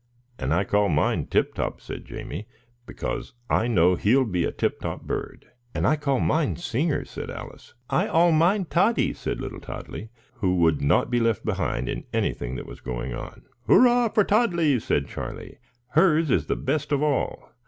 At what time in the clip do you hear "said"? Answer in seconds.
1.79-2.05, 7.05-7.29, 9.13-9.39, 14.79-15.07